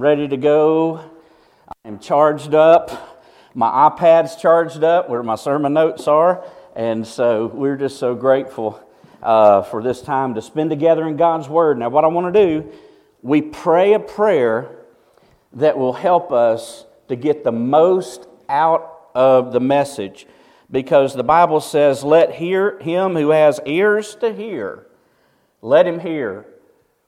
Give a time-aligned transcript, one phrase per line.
[0.00, 1.10] ready to go.
[1.84, 3.22] I'm charged up.
[3.54, 6.42] My iPad's charged up where my sermon notes are.
[6.74, 8.82] And so we're just so grateful
[9.22, 11.78] uh, for this time to spend together in God's Word.
[11.78, 12.72] Now, what I want to do,
[13.20, 14.70] we pray a prayer
[15.52, 20.26] that will help us to get the most out of the message
[20.70, 24.86] because the Bible says, Let hear him who has ears to hear,
[25.60, 26.46] let him hear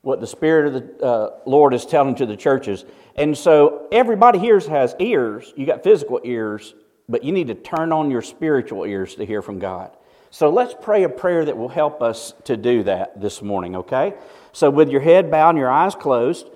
[0.03, 2.85] what the Spirit of the uh, Lord is telling to the churches.
[3.17, 5.53] And so everybody here has ears.
[5.57, 6.75] You got physical ears,
[7.09, 9.97] but you need to turn on your spiritual ears to hear from God.
[10.31, 14.15] So let's pray a prayer that will help us to do that this morning, okay?
[14.53, 16.49] So with your head bowed and your eyes closed,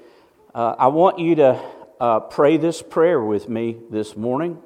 [0.54, 1.62] uh, I want you to
[2.00, 4.58] uh, pray this prayer with me this morning.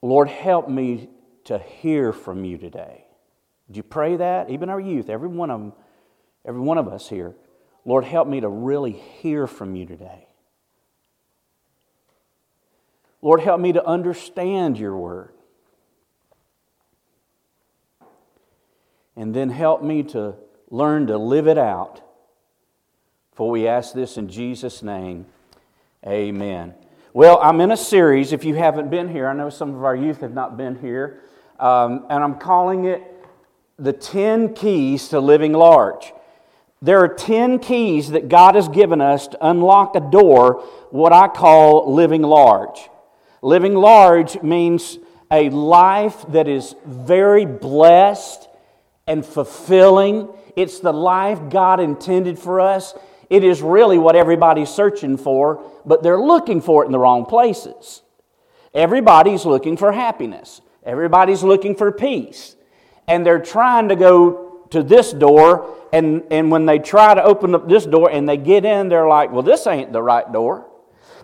[0.00, 1.10] Lord, help me
[1.44, 3.06] to hear from you today.
[3.66, 4.48] Did you pray that?
[4.48, 5.72] Even our youth, every one of them
[6.46, 7.34] every one of us here.
[7.84, 10.26] Lord, help me to really hear from you today.
[13.20, 15.32] Lord, help me to understand your word.
[19.16, 20.34] And then help me to
[20.70, 22.02] learn to live it out.
[23.34, 25.26] For we ask this in Jesus' name.
[26.06, 26.74] Amen.
[27.12, 28.32] Well, I'm in a series.
[28.32, 31.20] If you haven't been here, I know some of our youth have not been here.
[31.60, 33.02] Um, and I'm calling it
[33.78, 36.12] The 10 Keys to Living Large.
[36.82, 41.28] There are 10 keys that God has given us to unlock a door, what I
[41.28, 42.90] call living large.
[43.40, 44.98] Living large means
[45.30, 48.48] a life that is very blessed
[49.06, 50.28] and fulfilling.
[50.56, 52.94] It's the life God intended for us.
[53.30, 57.26] It is really what everybody's searching for, but they're looking for it in the wrong
[57.26, 58.02] places.
[58.74, 62.56] Everybody's looking for happiness, everybody's looking for peace,
[63.06, 67.54] and they're trying to go to this door, and, and when they try to open
[67.54, 70.66] up this door and they get in, they're like, well, this ain't the right door.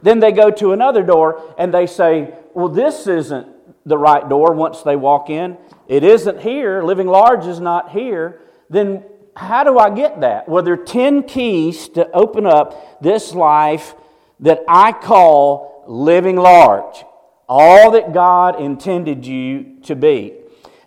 [0.02, 3.48] Then they go to another door and they say, well, this isn't
[3.86, 5.56] the right door once they walk in.
[5.88, 6.82] It isn't here.
[6.82, 8.41] Living large is not here.
[8.70, 9.04] Then
[9.34, 10.48] how do I get that?
[10.48, 13.94] Well, there are 10 keys to open up this life
[14.41, 17.04] that I call living large.
[17.48, 20.38] All that God intended you to be.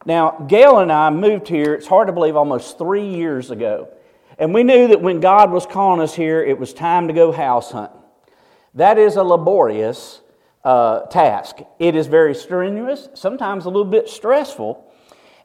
[0.06, 3.90] Now, Gail and I moved here, it's hard to believe, almost three years ago.
[4.40, 7.32] And we knew that when God was calling us here, it was time to go
[7.32, 8.02] house hunting.
[8.74, 10.22] That is a laborious
[10.64, 11.58] uh, task.
[11.78, 14.88] It is very strenuous, sometimes a little bit stressful.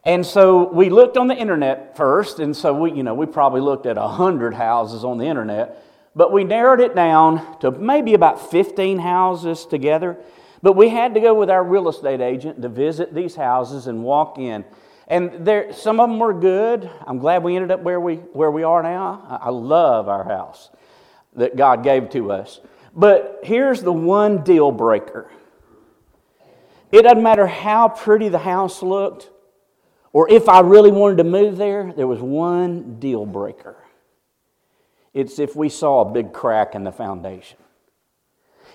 [0.03, 3.61] And so we looked on the internet first, and so we, you know, we probably
[3.61, 5.83] looked at a hundred houses on the internet,
[6.15, 10.17] but we narrowed it down to maybe about 15 houses together.
[10.61, 14.03] But we had to go with our real estate agent to visit these houses and
[14.03, 14.65] walk in.
[15.07, 16.89] And there, some of them were good.
[17.05, 19.39] I'm glad we ended up where we, where we are now.
[19.41, 20.69] I, love our house
[21.35, 22.59] that God gave to us.
[22.93, 25.31] But here's the one deal breaker
[26.91, 29.29] it doesn't matter how pretty the house looked
[30.17, 33.75] or if I really wanted to move there, there was one deal breaker.
[35.13, 37.59] It's if we saw a big crack in the foundation.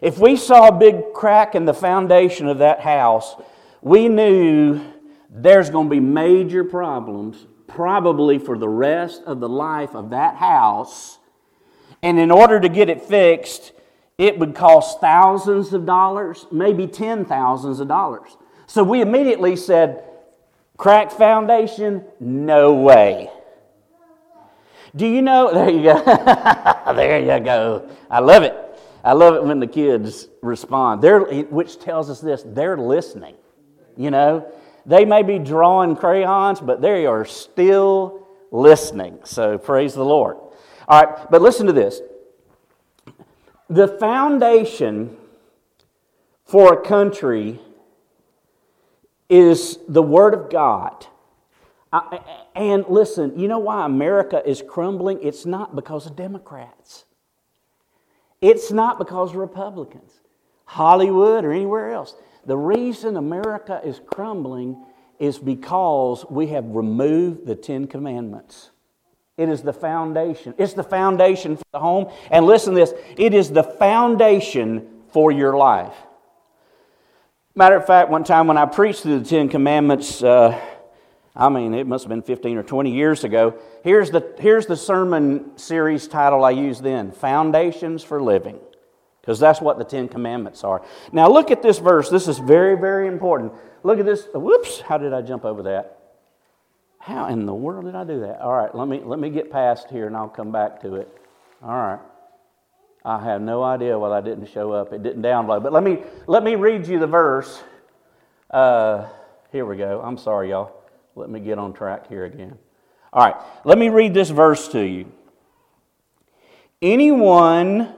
[0.02, 3.36] If we saw a big crack in the foundation of that house,
[3.80, 4.84] we knew
[5.30, 10.34] there's going to be major problems, probably for the rest of the life of that
[10.34, 11.18] house.
[12.02, 13.72] And in order to get it fixed,
[14.18, 18.36] it would cost thousands of dollars, maybe ten thousands of dollars.
[18.66, 20.02] So we immediately said,
[20.76, 23.30] cracked foundation, no way.
[24.96, 25.52] Do you know?
[25.54, 26.94] There you go.
[26.94, 27.88] there you go.
[28.10, 28.71] I love it.
[29.04, 31.02] I love it when the kids respond.
[31.02, 33.34] They're, which tells us this they're listening.
[33.96, 34.52] You know,
[34.86, 39.18] they may be drawing crayons, but they are still listening.
[39.24, 40.36] So praise the Lord.
[40.88, 42.00] All right, but listen to this.
[43.68, 45.16] The foundation
[46.44, 47.60] for a country
[49.28, 51.06] is the Word of God.
[52.54, 55.22] and listen, you know why America is crumbling?
[55.22, 57.04] It's not because of Democrats.
[58.42, 60.12] It's not because Republicans,
[60.64, 62.14] Hollywood, or anywhere else.
[62.44, 64.84] The reason America is crumbling
[65.20, 68.70] is because we have removed the Ten Commandments.
[69.38, 70.54] It is the foundation.
[70.58, 72.12] It's the foundation for the home.
[72.30, 75.94] And listen to this it is the foundation for your life.
[77.54, 80.58] Matter of fact, one time when I preached through the Ten Commandments, uh,
[81.34, 83.58] I mean, it must have been 15 or 20 years ago.
[83.82, 88.58] Here's the, here's the sermon series title I used then Foundations for Living,
[89.20, 90.84] because that's what the Ten Commandments are.
[91.10, 92.10] Now, look at this verse.
[92.10, 93.52] This is very, very important.
[93.82, 94.28] Look at this.
[94.34, 95.98] Whoops, how did I jump over that?
[96.98, 98.40] How in the world did I do that?
[98.40, 101.08] All right, let me, let me get past here and I'll come back to it.
[101.62, 102.00] All right.
[103.04, 104.92] I have no idea why I didn't show up.
[104.92, 105.64] It didn't download.
[105.64, 107.60] But let me, let me read you the verse.
[108.48, 109.08] Uh,
[109.50, 110.00] here we go.
[110.00, 110.81] I'm sorry, y'all.
[111.14, 112.58] Let me get on track here again.
[113.12, 115.12] All right, let me read this verse to you.
[116.80, 117.94] Anyone,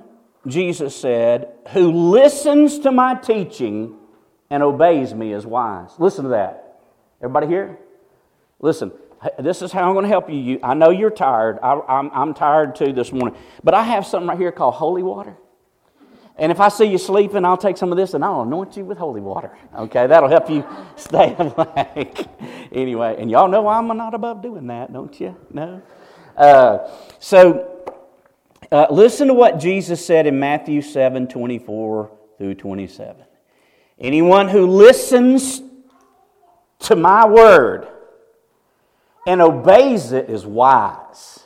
[0.46, 3.96] Jesus said, who listens to my teaching
[4.50, 5.90] and obeys me is wise.
[5.98, 6.80] Listen to that.
[7.20, 7.78] Everybody here?
[8.60, 8.92] Listen,
[9.38, 10.58] this is how I'm going to help you.
[10.62, 11.58] I know you're tired.
[11.62, 13.38] I, I'm tired too this morning.
[13.62, 15.36] But I have something right here called holy water.
[16.36, 18.84] And if I see you sleeping, I'll take some of this and I'll anoint you
[18.84, 19.56] with holy water.
[19.76, 20.66] Okay, that'll help you
[20.96, 22.26] stay awake.
[22.72, 25.36] anyway, and y'all know I'm not above doing that, don't you?
[25.50, 25.80] No?
[26.36, 26.90] Uh,
[27.20, 27.70] so,
[28.72, 33.24] uh, listen to what Jesus said in Matthew 7 24 through 27.
[34.00, 35.62] Anyone who listens
[36.80, 37.86] to my word
[39.26, 41.43] and obeys it is wise.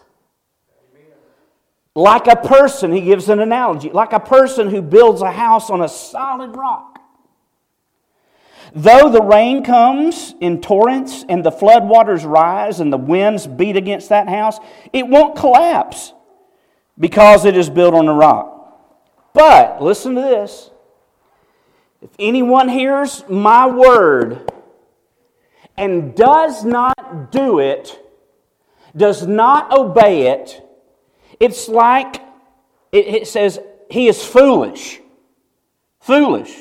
[1.99, 5.81] Like a person, he gives an analogy, like a person who builds a house on
[5.81, 7.01] a solid rock.
[8.73, 14.11] Though the rain comes in torrents and the floodwaters rise and the winds beat against
[14.11, 14.61] that house,
[14.93, 16.13] it won't collapse
[17.01, 18.81] because it is built on a rock.
[19.33, 20.71] But, listen to this
[22.01, 24.53] if anyone hears my word
[25.77, 28.01] and does not do it,
[28.97, 30.65] does not obey it,
[31.41, 32.23] it's like
[32.93, 33.59] it, says
[33.91, 35.01] he is foolish.
[36.01, 36.55] Foolish.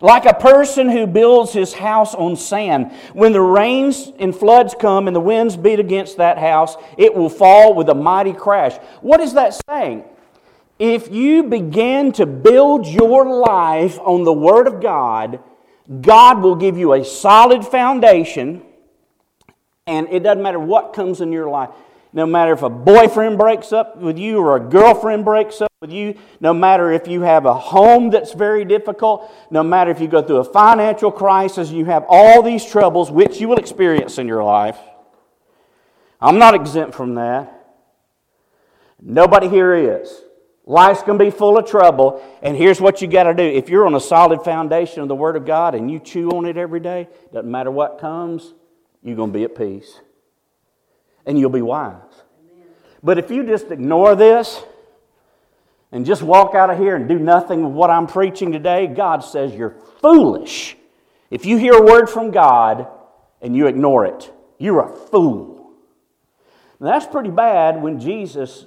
[0.00, 2.92] Like a person who builds his house on sand.
[3.14, 7.30] When the rains and floods come and the winds beat against that house, it will
[7.30, 8.76] fall with a mighty crash.
[9.00, 10.04] What is that saying?
[10.78, 15.40] If you begin to build your life on the Word of God,
[16.00, 18.62] God will give you a solid foundation,
[19.86, 21.70] and it doesn't matter what comes in your life.
[22.12, 25.92] No matter if a boyfriend breaks up with you or a girlfriend breaks up with
[25.92, 30.08] you, no matter if you have a home that's very difficult, no matter if you
[30.08, 34.26] go through a financial crisis, you have all these troubles which you will experience in
[34.26, 34.78] your life.
[36.20, 37.54] I'm not exempt from that.
[39.00, 40.22] Nobody here is.
[40.64, 43.42] Life's going to be full of trouble, and here's what you got to do.
[43.42, 46.44] If you're on a solid foundation of the Word of God and you chew on
[46.44, 48.52] it every day, doesn't matter what comes,
[49.02, 50.00] you're going to be at peace.
[51.28, 51.94] And you'll be wise.
[53.02, 54.60] But if you just ignore this
[55.92, 59.22] and just walk out of here and do nothing with what I'm preaching today, God
[59.22, 60.76] says you're foolish.
[61.30, 62.88] If you hear a word from God
[63.40, 65.70] and you ignore it, you're a fool.
[66.80, 68.66] Now, that's pretty bad when Jesus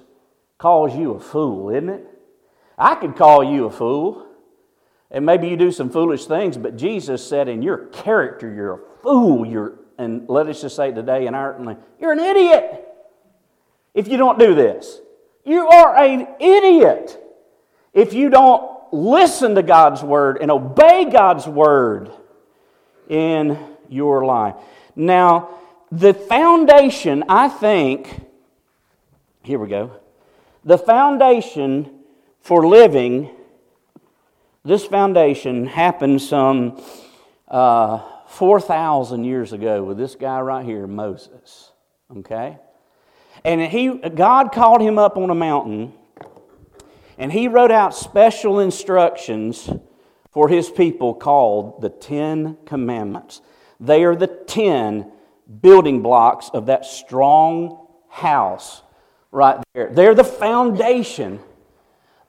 [0.57, 2.07] calls you a fool, isn't it?
[2.77, 4.27] I could call you a fool.
[5.09, 8.79] And maybe you do some foolish things, but Jesus said in your character, you're a
[9.03, 9.45] fool.
[9.45, 12.87] You're, and let us just say today in our, you're an idiot
[13.93, 14.99] if you don't do this.
[15.45, 17.17] You are an idiot
[17.93, 22.11] if you don't listen to God's word and obey God's word
[23.07, 23.57] in
[23.89, 24.55] your life.
[24.95, 25.49] Now,
[25.91, 28.25] the foundation, I think,
[29.43, 29.91] here we go.
[30.63, 31.99] The foundation
[32.39, 33.29] for living,
[34.63, 36.81] this foundation happened some
[37.47, 41.71] uh, 4,000 years ago with this guy right here, Moses.
[42.17, 42.57] Okay?
[43.43, 45.93] And he, God called him up on a mountain
[47.17, 49.69] and he wrote out special instructions
[50.31, 53.41] for his people called the Ten Commandments.
[53.79, 55.11] They are the ten
[55.61, 58.81] building blocks of that strong house
[59.31, 59.91] right there.
[59.91, 61.39] They're the foundation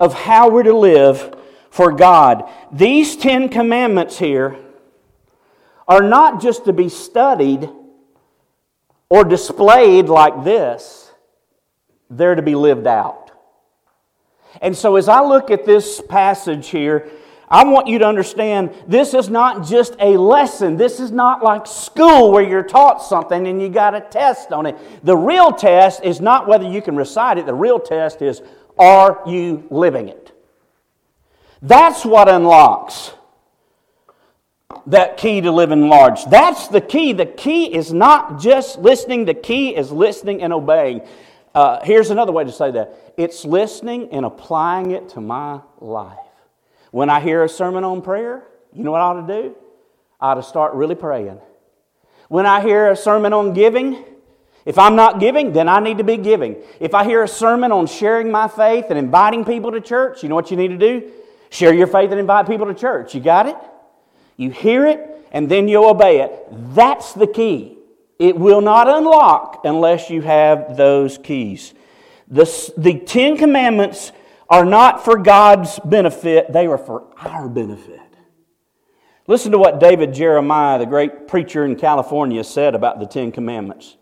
[0.00, 1.38] of how we're to live
[1.71, 2.50] for God.
[2.73, 4.59] These Ten Commandments here
[5.89, 7.69] are not just to be studied
[9.09, 11.11] or displayed like this,
[12.09, 13.31] they're to be lived out.
[14.61, 17.11] And so, as I look at this passage here,
[17.49, 20.79] I want you to understand this is not just a lesson.
[20.79, 24.65] This is not like school where you're taught something and you got a test on
[24.65, 25.05] it.
[25.05, 28.41] The real test is not whether you can recite it, the real test is
[28.79, 30.33] are you living it?
[31.61, 33.12] That's what unlocks
[34.87, 36.25] that key to living large.
[36.27, 37.12] That's the key.
[37.12, 41.03] The key is not just listening, the key is listening and obeying.
[41.55, 46.19] Uh, here's another way to say that it's listening and applying it to my life.
[46.91, 49.57] When I hear a sermon on prayer, you know what I ought to do?
[50.21, 51.41] I ought to start really praying.
[52.29, 54.03] When I hear a sermon on giving,
[54.65, 56.57] if I'm not giving, then I need to be giving.
[56.81, 60.29] If I hear a sermon on sharing my faith and inviting people to church, you
[60.29, 61.11] know what you need to do?
[61.51, 63.15] Share your faith and invite people to church.
[63.15, 63.57] You got it?
[64.37, 66.33] You hear it and then you obey it.
[66.75, 67.79] That's the key.
[68.19, 71.75] It will not unlock unless you have those keys.
[72.29, 74.12] The, the Ten Commandments
[74.49, 78.01] are not for God's benefit, they are for our benefit.
[79.27, 83.97] Listen to what David Jeremiah, the great preacher in California, said about the Ten Commandments.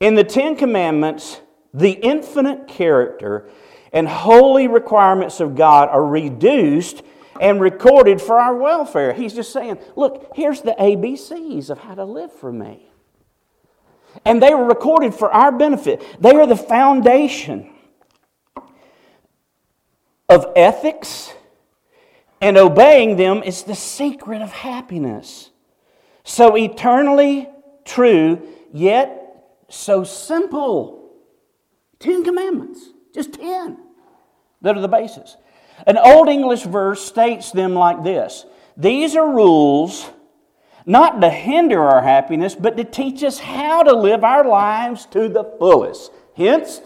[0.00, 1.40] In the Ten Commandments,
[1.72, 3.48] the infinite character
[3.92, 7.02] and holy requirements of God are reduced
[7.40, 9.12] and recorded for our welfare.
[9.12, 12.90] He's just saying, look, here's the ABCs of how to live for me.
[14.24, 16.02] And they were recorded for our benefit.
[16.20, 17.70] They are the foundation
[20.28, 21.32] of ethics,
[22.40, 25.50] and obeying them is the secret of happiness.
[26.24, 27.48] So eternally
[27.84, 29.24] true, yet
[29.68, 31.10] so simple.
[31.98, 32.80] Ten commandments,
[33.14, 33.78] just ten,
[34.62, 35.36] that are the basis.
[35.86, 38.44] An Old English verse states them like this
[38.76, 40.10] These are rules
[40.86, 45.28] not to hinder our happiness, but to teach us how to live our lives to
[45.28, 46.10] the fullest.
[46.34, 46.80] Hence,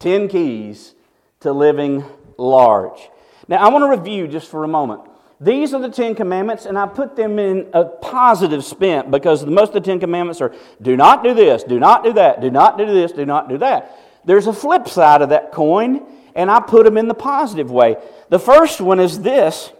[0.00, 0.94] 10 keys
[1.40, 2.04] to living
[2.36, 3.08] large.
[3.48, 5.02] Now, I want to review just for a moment.
[5.40, 9.68] These are the Ten Commandments, and I put them in a positive spin because most
[9.68, 12.78] of the Ten Commandments are do not do this, do not do that, do not
[12.78, 13.98] do this, do not do that.
[14.24, 17.96] There's a flip side of that coin, and I put them in the positive way.
[18.28, 19.72] The first one is this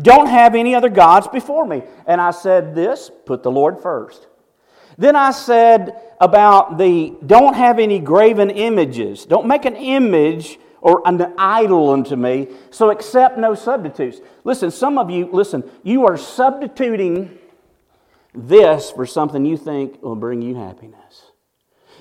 [0.00, 1.82] don't have any other gods before me.
[2.06, 4.26] And I said this put the Lord first.
[4.96, 9.26] Then I said about the don't have any graven images.
[9.26, 14.20] Don't make an image or an idol unto me, so accept no substitutes.
[14.44, 17.36] Listen, some of you, listen, you are substituting
[18.32, 20.97] this for something you think will bring you happiness.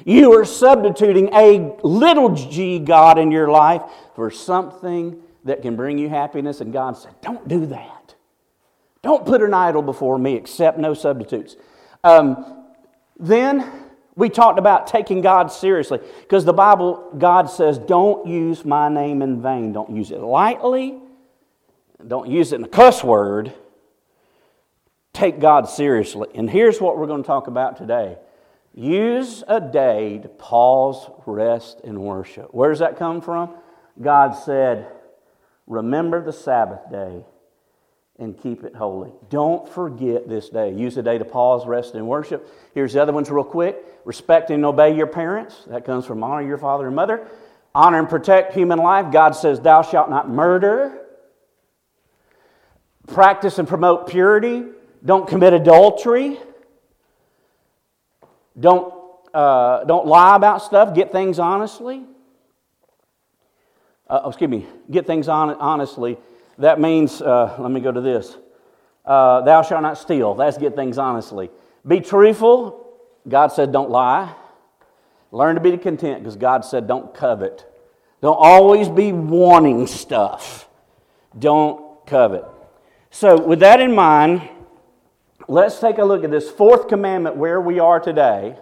[0.07, 3.81] You are substituting a little g God in your life
[4.15, 8.15] for something that can bring you happiness, and God said, Don't do that.
[9.01, 11.57] Don't put an idol before me, accept no substitutes.
[12.05, 12.63] Um,
[13.19, 13.69] then
[14.15, 19.21] we talked about taking God seriously because the Bible, God says, Don't use my name
[19.21, 19.73] in vain.
[19.73, 20.99] Don't use it lightly,
[22.07, 23.53] don't use it in a cuss word.
[25.11, 26.29] Take God seriously.
[26.33, 28.19] And here's what we're going to talk about today
[28.77, 32.53] Use a day to pause, rest, and worship.
[32.53, 33.55] Where does that come from?
[33.99, 34.91] God said,
[35.65, 37.25] Remember the Sabbath day
[38.19, 39.13] and keep it holy.
[39.31, 40.75] Don't forget this day.
[40.75, 42.47] Use a day to pause, rest, and worship.
[42.75, 43.83] Here's the other ones, real quick.
[44.05, 45.63] Respect and obey your parents.
[45.65, 47.27] That comes from honor your father and mother.
[47.73, 49.11] Honor and protect human life.
[49.11, 51.03] God says, Thou shalt not murder.
[53.07, 54.65] Practice and promote purity.
[55.03, 56.37] Don't commit adultery.
[58.59, 58.93] Don't,
[59.33, 60.93] uh, don't lie about stuff.
[60.95, 62.03] Get things honestly.
[64.09, 64.65] Uh, oh, excuse me.
[64.89, 66.17] Get things on, honestly.
[66.57, 68.37] That means, uh, let me go to this.
[69.05, 70.33] Uh, thou shalt not steal.
[70.33, 71.49] That's get things honestly.
[71.85, 72.85] Be truthful.
[73.27, 74.33] God said, don't lie.
[75.31, 77.65] Learn to be content because God said, don't covet.
[78.21, 80.67] Don't always be wanting stuff.
[81.37, 82.45] Don't covet.
[83.11, 84.47] So, with that in mind,
[85.47, 88.55] let's take a look at this fourth commandment where we are today.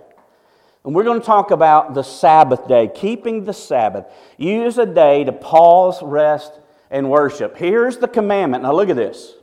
[0.84, 4.06] And we're going to talk about the Sabbath day, keeping the Sabbath.
[4.38, 6.60] Use a day to pause, rest,
[6.92, 7.58] and worship.
[7.58, 8.64] Here's the commandment.
[8.64, 9.34] Now look at this.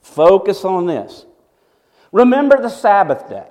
[0.00, 1.26] Focus on this.
[2.10, 3.48] Remember the Sabbath day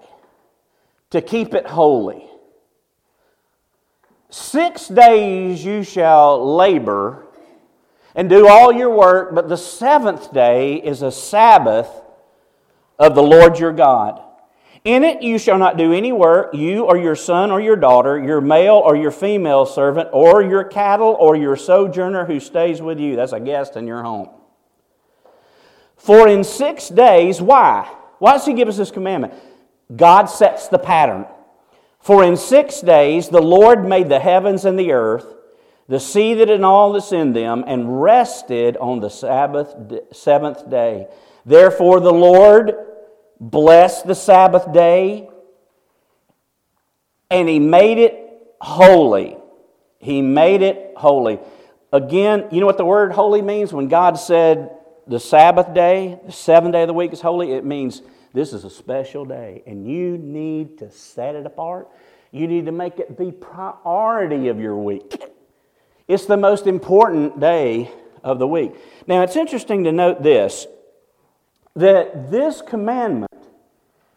[1.12, 2.24] to keep it holy.
[4.30, 7.28] Six days you shall labor
[8.16, 11.88] and do all your work, but the seventh day is a Sabbath
[13.00, 14.22] of the Lord your God.
[14.84, 18.18] In it you shall not do any work, you or your son or your daughter,
[18.18, 23.00] your male or your female servant, or your cattle or your sojourner who stays with
[23.00, 23.16] you.
[23.16, 24.30] That's a guest in your home.
[25.98, 27.94] For in six days, why?
[28.20, 29.34] Why does he give us this commandment?
[29.94, 31.26] God sets the pattern.
[32.00, 35.26] For in six days the Lord made the heavens and the earth,
[35.90, 39.76] the sea that and all that's in them, and rested on the Sabbath
[40.14, 41.08] seventh day.
[41.48, 42.76] Therefore the Lord
[43.40, 45.30] blessed the Sabbath day
[47.32, 48.20] and he made it
[48.60, 49.38] holy.
[50.00, 51.40] He made it holy.
[51.94, 53.72] Again, you know what the word holy means?
[53.72, 54.72] When God said
[55.08, 58.02] the Sabbath day, the seventh day of the week is holy, it means
[58.34, 61.88] this is a special day and you need to set it apart.
[62.32, 65.24] You need to make it the priority of your week.
[66.10, 67.90] It's the most important day
[68.22, 68.74] of the week.
[69.08, 70.68] Now, it's interesting to note this
[71.78, 73.32] that this commandment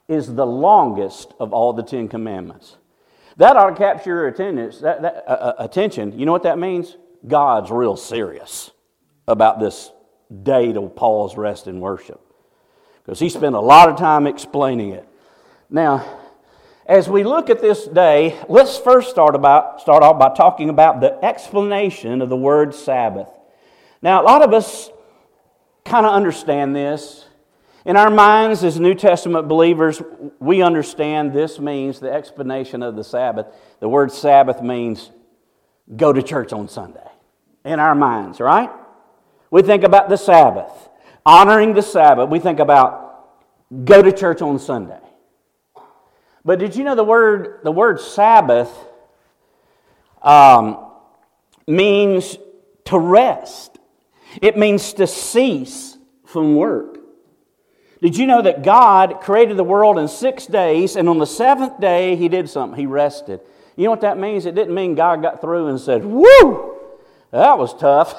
[0.08, 2.76] is the longest of all the Ten Commandments.
[3.36, 6.18] That ought to capture your attendance, that, that, uh, uh, attention.
[6.18, 6.96] You know what that means?
[7.26, 8.70] God's real serious
[9.28, 9.92] about this
[10.42, 12.20] day to pause, rest, and worship.
[13.04, 15.06] Because he spent a lot of time explaining it.
[15.68, 16.18] Now,
[16.86, 21.00] as we look at this day, let's first start, about, start off by talking about
[21.00, 23.28] the explanation of the word Sabbath.
[24.02, 24.90] Now, a lot of us
[25.84, 27.26] kind of understand this.
[27.84, 30.02] In our minds, as New Testament believers,
[30.38, 33.46] we understand this means the explanation of the Sabbath.
[33.80, 35.10] The word Sabbath means
[35.96, 37.08] go to church on Sunday.
[37.64, 38.70] In our minds, right?
[39.50, 40.72] We think about the Sabbath,
[41.25, 42.28] honoring the Sabbath.
[42.28, 43.10] We think about
[43.84, 45.00] go to church on Sunday.
[46.44, 48.70] But did you know the word, the word Sabbath
[50.22, 50.87] um,
[51.66, 52.37] means
[52.87, 53.78] to rest?
[54.40, 56.89] It means to cease from work.
[58.02, 61.80] Did you know that God created the world in six days, and on the seventh
[61.80, 62.78] day, He did something?
[62.78, 63.40] He rested.
[63.76, 64.47] You know what that means?
[64.47, 66.78] It didn't mean God got through and said, Woo,
[67.30, 68.14] that was tough.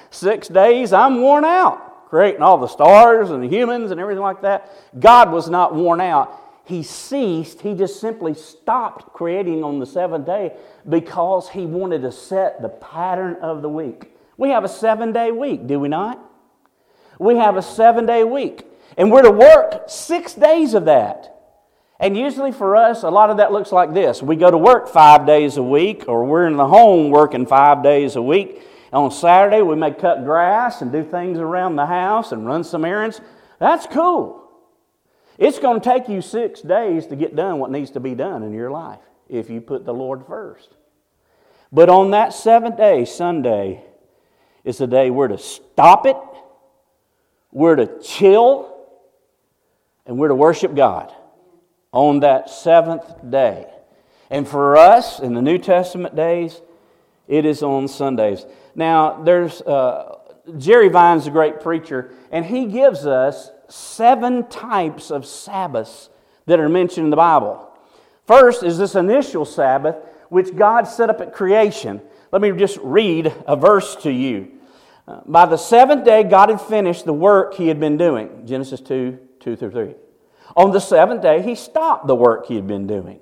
[0.10, 4.42] six days, I'm worn out, creating all the stars and the humans and everything like
[4.42, 4.70] that.
[4.98, 6.42] God was not worn out.
[6.64, 10.52] He ceased, He just simply stopped creating on the seventh day
[10.88, 14.12] because He wanted to set the pattern of the week.
[14.36, 16.20] We have a seven day week, do we not?
[17.20, 18.66] We have a seven day week.
[18.96, 21.32] And we're to work six days of that.
[21.98, 24.22] And usually for us, a lot of that looks like this.
[24.22, 27.82] We go to work five days a week, or we're in the home working five
[27.82, 28.62] days a week.
[28.92, 32.84] On Saturday, we may cut grass and do things around the house and run some
[32.84, 33.20] errands.
[33.58, 34.42] That's cool.
[35.38, 38.42] It's going to take you six days to get done what needs to be done
[38.42, 40.76] in your life if you put the Lord first.
[41.72, 43.82] But on that seventh day, Sunday,
[44.64, 46.16] is the day we're to stop it,
[47.52, 48.75] we're to chill,
[50.06, 51.12] and we're to worship God
[51.92, 53.66] on that seventh day.
[54.30, 56.60] And for us in the New Testament days,
[57.28, 58.46] it is on Sundays.
[58.74, 60.18] Now, there's uh,
[60.58, 66.08] Jerry Vines a great preacher, and he gives us seven types of Sabbaths
[66.46, 67.68] that are mentioned in the Bible.
[68.26, 69.96] First is this initial Sabbath,
[70.28, 72.00] which God set up at creation.
[72.32, 74.52] Let me just read a verse to you.
[75.08, 78.44] Uh, by the seventh day, God had finished the work he had been doing.
[78.44, 79.94] Genesis 2 2 through 3.
[80.56, 83.20] On the seventh day, he stopped the work he had been doing.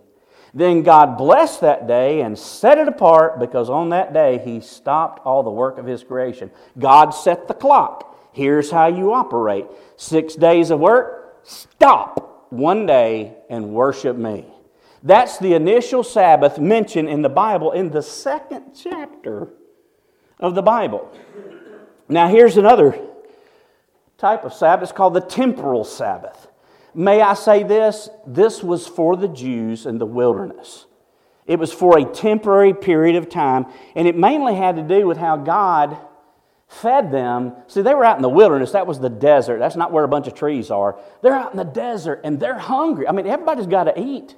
[0.55, 5.21] Then God blessed that day and set it apart because on that day he stopped
[5.27, 6.51] all the work of his creation.
[6.79, 8.17] God set the clock.
[8.33, 14.47] Here's how you operate six days of work, stop one day and worship me.
[15.03, 19.49] That's the initial Sabbath mentioned in the Bible in the second chapter
[20.41, 21.13] of the Bible.
[22.09, 22.99] Now, here's another
[24.19, 24.85] type of Sabbath.
[24.85, 26.49] It's called the temporal Sabbath.
[26.95, 28.09] May I say this?
[28.27, 30.87] This was for the Jews in the wilderness.
[31.47, 35.19] It was for a temporary period of time, and it mainly had to do with
[35.19, 35.99] how God
[36.69, 37.55] fed them.
[37.67, 38.73] See, they were out in the wilderness.
[38.73, 39.59] That was the desert.
[39.59, 40.99] That's not where a bunch of trees are.
[41.23, 43.07] They're out in the desert and they're hungry.
[43.07, 44.35] I mean, everybody's got to eat.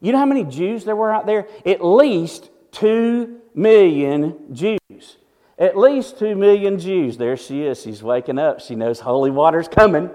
[0.00, 1.46] You know how many Jews there were out there?
[1.64, 5.18] At least two million Jews.
[5.58, 7.16] At least two million Jews.
[7.16, 7.82] There she is.
[7.82, 8.60] She's waking up.
[8.60, 10.10] She knows holy water's coming.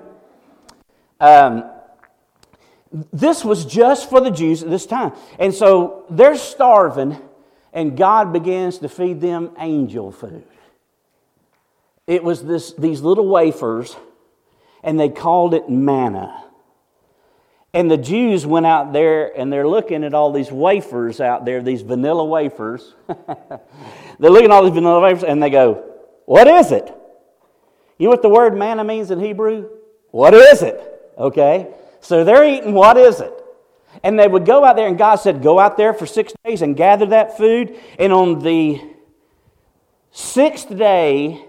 [1.20, 1.70] Um,
[3.14, 5.14] this was just for the Jews at this time.
[5.38, 7.18] And so they're starving,
[7.72, 10.44] and God begins to feed them angel food.
[12.08, 13.96] It was this, these little wafers,
[14.84, 16.46] and they called it manna.
[17.74, 21.62] And the Jews went out there and they're looking at all these wafers out there,
[21.62, 22.96] these vanilla wafers.
[23.08, 25.84] they're looking at all these vanilla wafers and they go,
[26.26, 26.92] What is it?
[27.98, 29.70] You know what the word manna means in Hebrew?
[30.12, 30.82] What is it?
[31.18, 31.68] Okay?
[32.02, 33.34] So they're eating, what is it?
[34.04, 36.62] And they would go out there, and God said, Go out there for six days
[36.62, 37.78] and gather that food.
[37.98, 38.82] And on the
[40.12, 41.44] sixth day,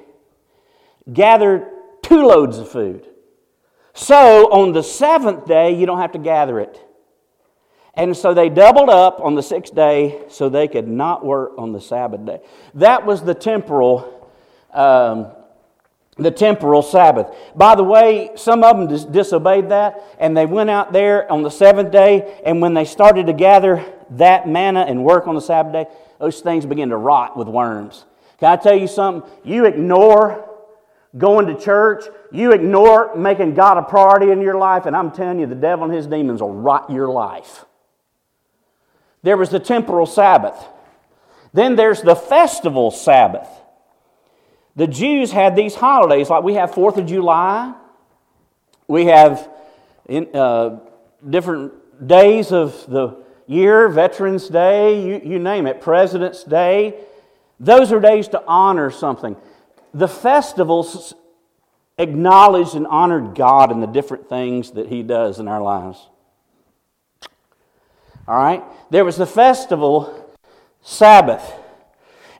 [1.12, 1.70] gather
[2.02, 3.06] two loads of food.
[4.00, 6.82] So on the seventh day, you don't have to gather it.
[7.92, 11.72] And so they doubled up on the sixth day so they could not work on
[11.72, 12.40] the Sabbath day.
[12.72, 14.30] That was the temporal
[14.72, 15.26] um,
[16.16, 17.34] the temporal Sabbath.
[17.54, 21.42] By the way, some of them dis- disobeyed that, and they went out there on
[21.42, 25.40] the seventh day, and when they started to gather that manna and work on the
[25.40, 25.86] Sabbath day,
[26.18, 28.06] those things began to rot with worms.
[28.38, 29.30] Can I tell you something?
[29.44, 30.49] You ignore
[31.16, 35.40] going to church, you ignore making God a priority in your life, and I'm telling
[35.40, 37.64] you, the devil and his demons will rot your life.
[39.22, 40.56] There was the temporal Sabbath.
[41.52, 43.48] Then there's the festival Sabbath.
[44.76, 47.74] The Jews had these holidays, like we have Fourth of July,
[48.86, 49.50] we have
[50.08, 50.80] in, uh,
[51.28, 51.72] different
[52.06, 56.94] days of the year, Veterans Day, you, you name it, President's Day.
[57.58, 59.36] Those are days to honor something.
[59.92, 61.14] The festivals
[61.98, 66.08] acknowledged and honored God and the different things that He does in our lives.
[68.26, 68.62] All right?
[68.90, 70.30] There was the festival
[70.82, 71.54] Sabbath.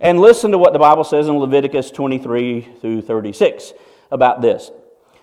[0.01, 3.73] And listen to what the Bible says in Leviticus 23 through 36
[4.11, 4.71] about this.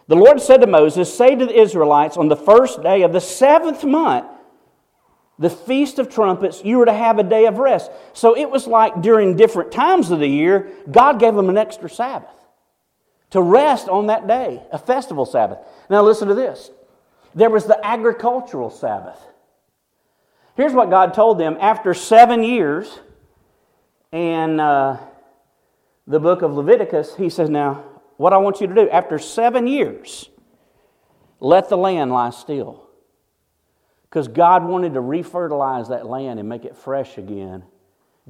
[0.07, 3.19] The Lord said to Moses, Say to the Israelites, on the first day of the
[3.19, 4.27] seventh month,
[5.39, 7.91] the Feast of Trumpets, you were to have a day of rest.
[8.13, 11.89] So it was like during different times of the year, God gave them an extra
[11.89, 12.30] Sabbath
[13.30, 15.60] to rest on that day, a festival Sabbath.
[15.89, 16.71] Now listen to this.
[17.36, 19.19] There was the agricultural Sabbath.
[20.56, 23.00] Here's what God told them after seven years
[24.12, 24.97] in uh,
[26.08, 27.84] the book of Leviticus, He says, Now,
[28.15, 30.30] what I want you to do, after seven years,
[31.39, 32.87] let the land lie still.
[34.17, 37.63] Because God wanted to refertilize that land and make it fresh again.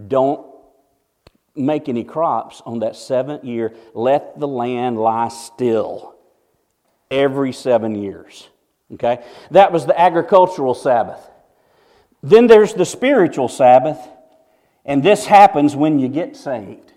[0.09, 0.45] Don't
[1.55, 3.73] make any crops on that seventh year.
[3.93, 6.13] Let the land lie still
[7.09, 8.49] every seven years.
[8.95, 9.23] Okay?
[9.51, 11.25] That was the agricultural Sabbath.
[12.21, 13.97] Then there's the spiritual Sabbath,
[14.83, 16.91] and this happens when you get saved.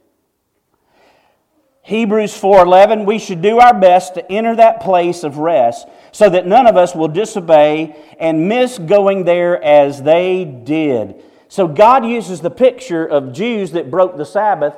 [1.83, 6.47] Hebrews 4:11 we should do our best to enter that place of rest so that
[6.47, 11.23] none of us will disobey and miss going there as they did.
[11.49, 14.77] So God uses the picture of Jews that broke the Sabbath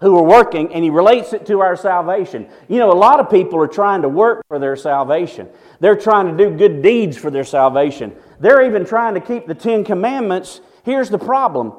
[0.00, 2.48] who were working and he relates it to our salvation.
[2.68, 5.48] You know, a lot of people are trying to work for their salvation.
[5.78, 8.16] They're trying to do good deeds for their salvation.
[8.40, 10.60] They're even trying to keep the 10 commandments.
[10.84, 11.74] Here's the problem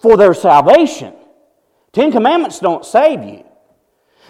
[0.00, 1.14] for their salvation.
[1.92, 3.44] 10 commandments don't save you.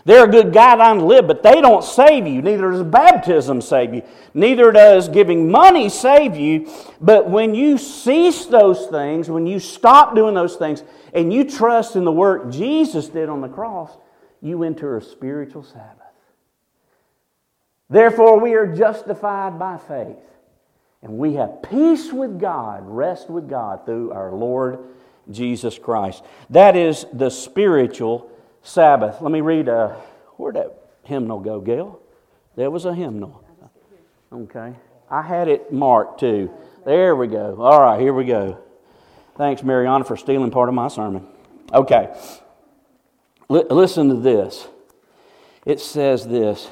[0.08, 2.40] They're a good guideline to live, but they don't save you.
[2.40, 4.00] Neither does baptism save you.
[4.32, 6.72] Neither does giving money save you.
[6.98, 11.94] But when you cease those things, when you stop doing those things, and you trust
[11.94, 13.98] in the work Jesus did on the cross,
[14.40, 16.00] you enter a spiritual Sabbath.
[17.90, 20.16] Therefore, we are justified by faith.
[21.02, 24.78] And we have peace with God, rest with God through our Lord
[25.30, 26.24] Jesus Christ.
[26.48, 28.30] That is the spiritual
[28.68, 29.22] Sabbath.
[29.22, 29.94] Let me read, uh,
[30.36, 32.00] where'd that hymnal go, Gail?
[32.54, 33.42] There was a hymnal.
[34.30, 34.74] Okay.
[35.10, 36.50] I had it marked too.
[36.84, 37.62] There we go.
[37.62, 38.58] All right, here we go.
[39.38, 41.26] Thanks, Mariana, for stealing part of my sermon.
[41.72, 42.14] Okay.
[43.48, 44.68] L- listen to this.
[45.64, 46.68] It says this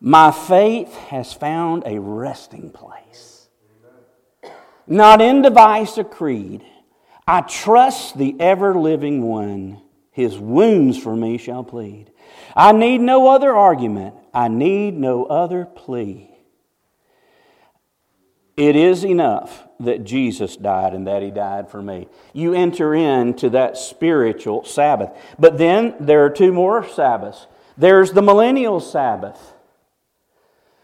[0.00, 3.48] My faith has found a resting place,
[4.86, 6.64] not in device or creed.
[7.26, 9.82] I trust the ever living one.
[10.14, 12.12] His wounds for me shall plead.
[12.54, 14.14] I need no other argument.
[14.32, 16.30] I need no other plea.
[18.56, 22.06] It is enough that Jesus died and that He died for me.
[22.32, 25.10] You enter into that spiritual Sabbath.
[25.36, 27.48] But then there are two more Sabbaths.
[27.76, 29.52] There's the millennial Sabbath.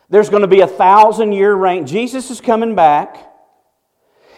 [0.08, 1.86] There's going to be a thousand year reign.
[1.86, 3.29] Jesus is coming back.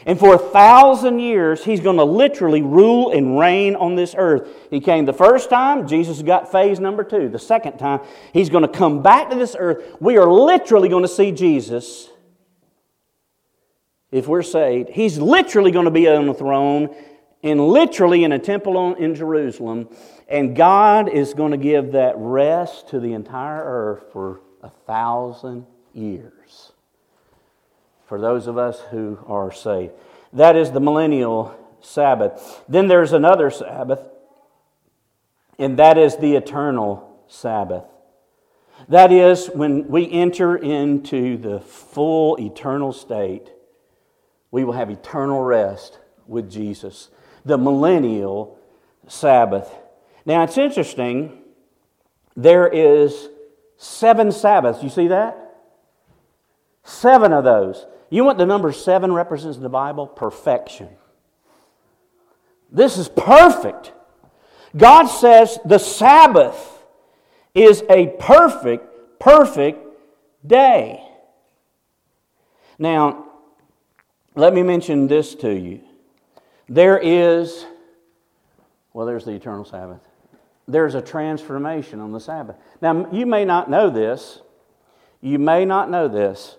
[0.06, 4.48] And for a thousand years, he's going to literally rule and reign on this earth.
[4.70, 7.28] He came the first time, Jesus got phase number two.
[7.28, 8.00] The second time,
[8.32, 9.96] he's going to come back to this earth.
[10.00, 12.08] We are literally going to see Jesus
[14.10, 14.90] if we're saved.
[14.90, 16.94] He's literally going to be on the throne
[17.42, 19.88] and literally in a temple in Jerusalem.
[20.28, 25.66] And God is going to give that rest to the entire earth for a thousand
[25.92, 26.41] years
[28.12, 29.94] for those of us who are saved.
[30.34, 32.62] That is the millennial Sabbath.
[32.68, 34.00] Then there's another Sabbath,
[35.58, 37.84] and that is the eternal Sabbath.
[38.90, 43.50] That is when we enter into the full eternal state,
[44.50, 47.08] we will have eternal rest with Jesus.
[47.46, 48.58] The millennial
[49.08, 49.74] Sabbath.
[50.26, 51.38] Now it's interesting,
[52.36, 53.30] there is
[53.78, 54.82] seven Sabbaths.
[54.82, 55.38] You see that?
[56.84, 57.86] Seven of those.
[58.12, 60.06] You want the number seven represents in the Bible?
[60.06, 60.90] Perfection.
[62.70, 63.94] This is perfect.
[64.76, 66.84] God says the Sabbath
[67.54, 69.78] is a perfect, perfect
[70.46, 71.02] day.
[72.78, 73.28] Now,
[74.34, 75.80] let me mention this to you.
[76.68, 77.64] There is,
[78.92, 80.06] well, there's the eternal Sabbath.
[80.68, 82.56] There's a transformation on the Sabbath.
[82.82, 84.42] Now, you may not know this.
[85.22, 86.58] You may not know this.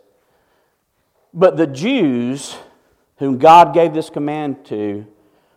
[1.33, 2.55] But the Jews,
[3.17, 5.07] whom God gave this command to,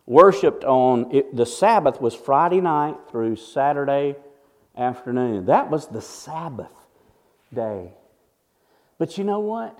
[0.06, 4.16] worshiped on it, the Sabbath was Friday night through Saturday
[4.76, 5.46] afternoon.
[5.46, 6.72] That was the Sabbath
[7.52, 7.92] day.
[8.98, 9.78] But you know what?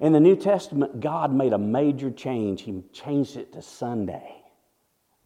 [0.00, 2.62] In the New Testament, God made a major change.
[2.62, 4.34] He changed it to Sunday.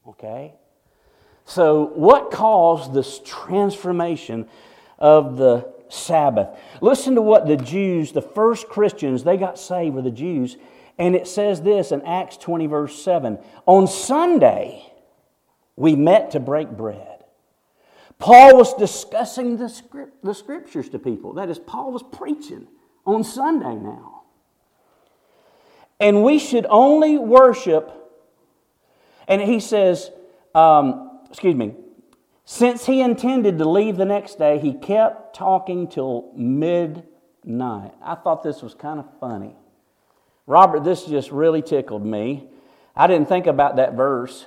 [0.07, 0.55] Okay?
[1.45, 4.49] So, what caused this transformation
[4.99, 6.49] of the Sabbath.
[6.81, 10.57] Listen to what the Jews, the first Christians, they got saved were the Jews.
[10.99, 14.93] And it says this in Acts 20, verse 7 On Sunday,
[15.77, 17.25] We met to break bread.
[18.19, 21.33] Paul was discussing the, script, the scriptures to people.
[21.33, 22.69] That is, Paul was preaching
[23.07, 24.23] on Sunday now.
[25.99, 27.91] And we should only worship,
[29.27, 30.11] and he says,
[30.55, 31.75] um, excuse me,
[32.45, 37.93] since he intended to leave the next day, he kept talking till midnight.
[38.03, 39.55] I thought this was kind of funny.
[40.47, 42.49] Robert, this just really tickled me.
[42.97, 44.47] I didn't think about that verse.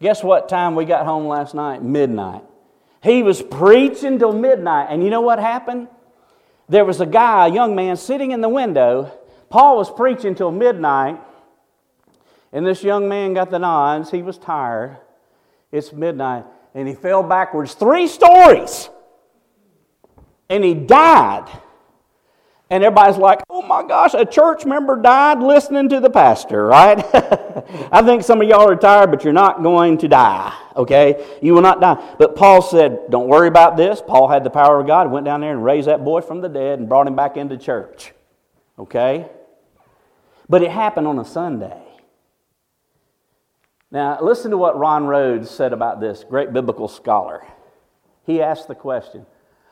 [0.00, 1.82] Guess what time we got home last night?
[1.82, 2.42] Midnight.
[3.02, 4.86] He was preaching till midnight.
[4.90, 5.88] And you know what happened?
[6.68, 9.12] There was a guy, a young man, sitting in the window.
[9.50, 11.20] Paul was preaching till midnight.
[12.52, 14.10] And this young man got the nods.
[14.10, 14.96] He was tired.
[15.70, 16.44] It's midnight.
[16.74, 18.88] And he fell backwards three stories.
[20.48, 21.50] And he died.
[22.72, 27.04] And everybody's like, oh my gosh, a church member died listening to the pastor, right?
[27.92, 31.38] I think some of y'all are tired, but you're not going to die, okay?
[31.42, 32.14] You will not die.
[32.18, 34.00] But Paul said, don't worry about this.
[34.00, 36.48] Paul had the power of God, went down there and raised that boy from the
[36.48, 38.14] dead and brought him back into church,
[38.78, 39.28] okay?
[40.48, 41.81] But it happened on a Sunday.
[43.92, 47.46] Now, listen to what Ron Rhodes said about this, great biblical scholar.
[48.24, 49.26] He asked the question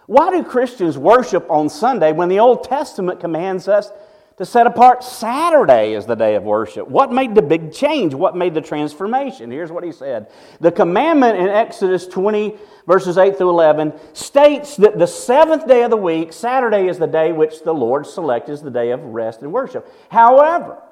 [0.07, 3.93] why do Christians worship on Sunday when the Old Testament commands us
[4.39, 6.89] to set apart Saturday as the day of worship?
[6.89, 8.13] What made the big change?
[8.13, 9.53] What made the transformation?
[9.53, 10.29] Here's what he said
[10.61, 12.57] The commandment in Exodus 20,
[12.89, 17.07] verses 8 through 11, states that the seventh day of the week, Saturday, is the
[17.07, 19.89] day which the Lord selected as the day of rest and worship.
[20.11, 20.83] However,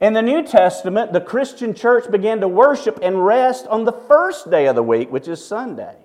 [0.00, 4.50] in the New Testament, the Christian church began to worship and rest on the first
[4.50, 5.96] day of the week, which is Sunday.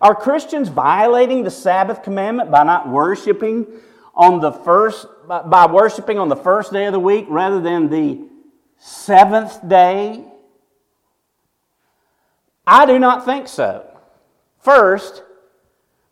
[0.00, 3.66] Are Christians violating the Sabbath commandment by not worshiping
[4.14, 8.26] on the first by worshiping on the first day of the week rather than the
[8.78, 10.24] seventh day?
[12.66, 13.86] I do not think so.
[14.58, 15.22] First,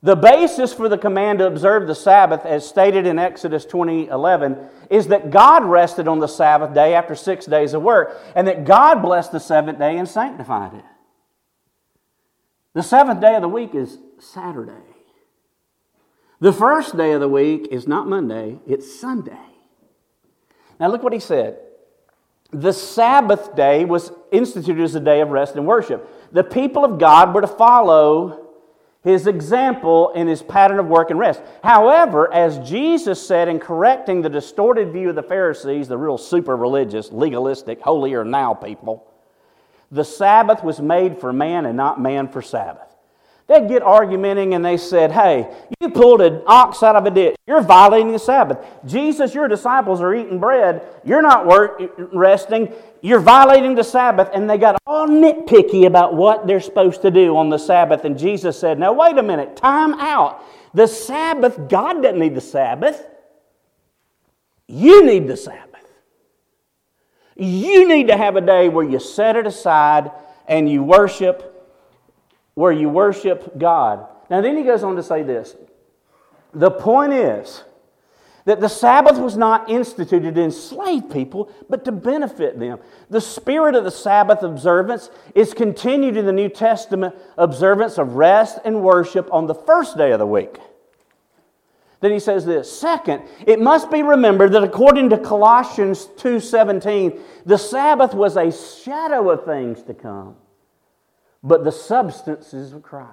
[0.02, 5.08] the basis for the command to observe the Sabbath, as stated in Exodus 20:11, is
[5.08, 9.02] that God rested on the Sabbath day after six days of work, and that God
[9.02, 10.84] blessed the seventh day and sanctified it.
[12.74, 14.72] The seventh day of the week is Saturday.
[16.40, 19.32] The first day of the week is not Monday, it's Sunday.
[20.78, 21.58] Now, look what he said.
[22.52, 26.08] The Sabbath day was instituted as a day of rest and worship.
[26.32, 28.47] The people of God were to follow
[29.08, 31.40] his example and his pattern of work and rest.
[31.64, 36.54] However, as Jesus said in correcting the distorted view of the Pharisees, the real super
[36.54, 39.10] religious, legalistic, holier now people,
[39.90, 42.87] the Sabbath was made for man and not man for Sabbath.
[43.48, 47.34] They'd get argumenting and they said, Hey, you pulled an ox out of a ditch.
[47.46, 48.58] You're violating the Sabbath.
[48.84, 50.82] Jesus, your disciples are eating bread.
[51.02, 51.80] You're not work,
[52.12, 52.70] resting.
[53.00, 54.28] You're violating the Sabbath.
[54.34, 58.04] And they got all nitpicky about what they're supposed to do on the Sabbath.
[58.04, 59.56] And Jesus said, Now, wait a minute.
[59.56, 60.44] Time out.
[60.74, 63.06] The Sabbath, God doesn't need the Sabbath.
[64.66, 65.64] You need the Sabbath.
[67.34, 70.10] You need to have a day where you set it aside
[70.46, 71.47] and you worship,
[72.58, 74.04] where you worship God.
[74.28, 75.54] Now, then he goes on to say this.
[76.52, 77.62] The point is
[78.46, 82.80] that the Sabbath was not instituted to enslave people, but to benefit them.
[83.10, 88.58] The spirit of the Sabbath observance is continued in the New Testament observance of rest
[88.64, 90.58] and worship on the first day of the week.
[92.00, 92.68] Then he says this.
[92.76, 99.30] Second, it must be remembered that according to Colossians 2:17, the Sabbath was a shadow
[99.30, 100.34] of things to come,
[101.42, 103.12] but the substances of Christ.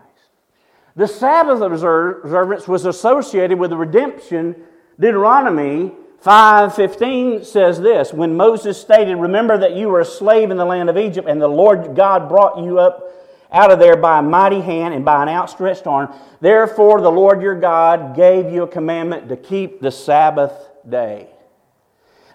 [0.96, 4.56] The Sabbath observance was associated with the redemption.
[5.00, 5.92] Deuteronomy
[6.24, 10.90] 5:15 says this, when Moses stated, "Remember that you were a slave in the land
[10.90, 13.12] of Egypt and the Lord God brought you up
[13.52, 16.14] out of there by a mighty hand and by an outstretched arm.
[16.42, 20.52] Therefore, the Lord your God gave you a commandment to keep the Sabbath
[20.88, 21.30] day.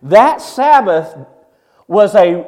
[0.02, 1.14] That Sabbath
[1.86, 2.46] was a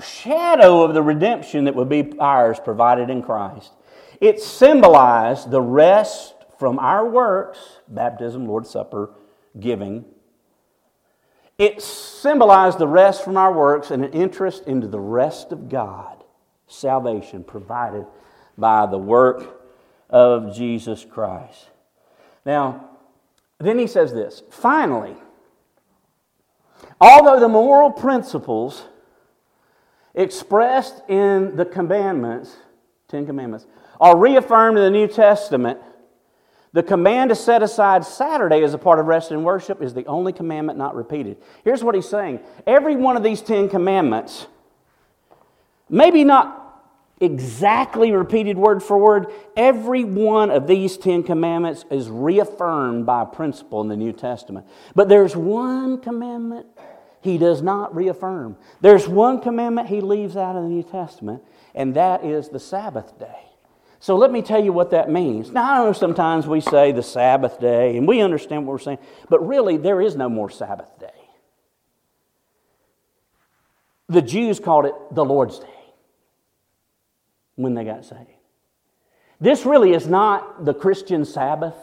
[0.00, 3.72] shadow of the redemption that would be ours provided in Christ.
[4.20, 9.10] It symbolized the rest from our works, baptism, Lord's Supper,
[9.58, 10.04] giving.
[11.58, 16.22] It symbolized the rest from our works and an interest into the rest of God
[16.66, 18.06] salvation provided
[18.56, 19.60] by the work
[20.08, 21.68] of Jesus Christ.
[22.44, 22.90] Now,
[23.58, 25.16] then he says this finally,
[27.00, 28.84] although the moral principles
[30.14, 32.56] expressed in the commandments,
[33.08, 33.66] Ten Commandments,
[34.00, 35.78] are reaffirmed in the New Testament,
[36.72, 40.06] the command to set aside Saturday as a part of rest and worship is the
[40.06, 41.36] only commandment not repeated.
[41.64, 44.46] Here's what he's saying every one of these Ten Commandments,
[45.88, 46.58] maybe not
[47.20, 49.26] exactly repeated word for word.
[49.56, 54.66] Every one of these Ten Commandments is reaffirmed by a principle in the New Testament.
[54.94, 56.66] But there's one commandment
[57.22, 58.56] he does not reaffirm.
[58.80, 63.18] There's one commandment he leaves out of the New Testament, and that is the Sabbath
[63.18, 63.46] day.
[64.00, 65.52] So let me tell you what that means.
[65.52, 68.98] Now, I know sometimes we say the Sabbath day, and we understand what we're saying,
[69.28, 71.06] but really, there is no more Sabbath day.
[74.08, 75.66] The Jews called it the Lord's Day
[77.54, 78.26] when they got saved.
[79.40, 81.76] This really is not the Christian Sabbath.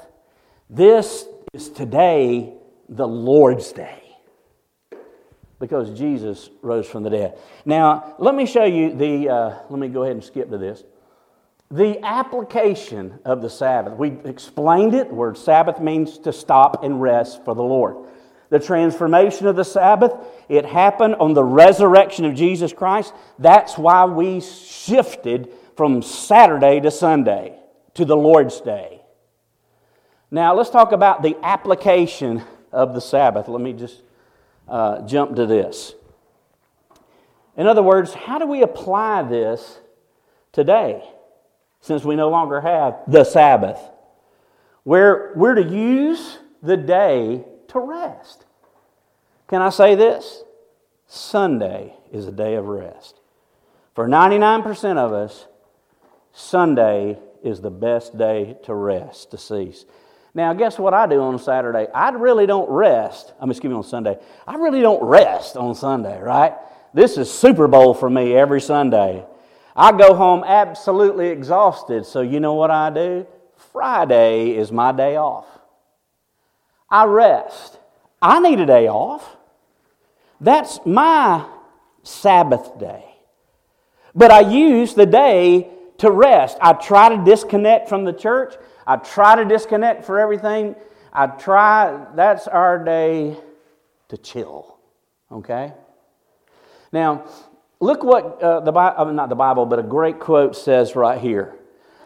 [0.69, 2.53] This is today
[2.89, 4.08] the Lord's Day
[5.59, 7.37] because Jesus rose from the dead.
[7.65, 10.83] Now, let me show you the, uh, let me go ahead and skip to this.
[11.69, 13.93] The application of the Sabbath.
[13.93, 15.09] We explained it.
[15.09, 17.97] The word Sabbath means to stop and rest for the Lord.
[18.49, 20.13] The transformation of the Sabbath,
[20.47, 23.13] it happened on the resurrection of Jesus Christ.
[23.37, 27.59] That's why we shifted from Saturday to Sunday
[27.93, 29.01] to the Lord's Day.
[30.31, 32.41] Now, let's talk about the application
[32.71, 33.47] of the Sabbath.
[33.47, 34.01] Let me just
[34.69, 35.95] uh, jump to this.
[37.57, 39.79] In other words, how do we apply this
[40.51, 41.03] today
[41.81, 43.79] since we no longer have the Sabbath?
[44.83, 48.45] Where we're to use the day to rest.
[49.47, 50.43] Can I say this?
[51.07, 53.19] Sunday is a day of rest.
[53.95, 55.47] For 99% of us,
[56.31, 59.85] Sunday is the best day to rest, to cease.
[60.39, 61.87] Now, guess what I do on Saturday?
[61.93, 63.33] I really don't rest.
[63.41, 64.17] I'm excuse me on Sunday.
[64.47, 66.53] I really don't rest on Sunday, right?
[66.93, 69.25] This is Super Bowl for me every Sunday.
[69.75, 72.05] I go home absolutely exhausted.
[72.05, 73.27] So you know what I do?
[73.73, 75.45] Friday is my day off.
[76.89, 77.77] I rest.
[78.21, 79.35] I need a day off.
[80.39, 81.45] That's my
[82.03, 83.03] Sabbath day.
[84.15, 86.57] But I use the day to rest.
[86.61, 88.55] I try to disconnect from the church.
[88.89, 90.75] I try to disconnect for everything.
[91.13, 93.37] I try, that's our day
[94.07, 94.79] to chill.
[95.31, 95.71] Okay?
[96.91, 97.25] Now,
[97.79, 101.21] look what uh, the Bible, mean, not the Bible, but a great quote says right
[101.21, 101.53] here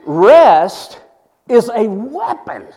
[0.05, 0.99] Rest
[1.47, 2.67] is a weapon